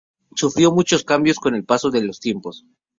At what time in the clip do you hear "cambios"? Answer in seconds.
1.03-1.37